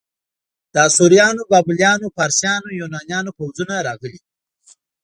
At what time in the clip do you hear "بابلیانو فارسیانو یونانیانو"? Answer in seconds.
1.51-3.35